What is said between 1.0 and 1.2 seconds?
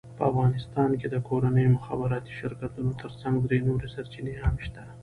د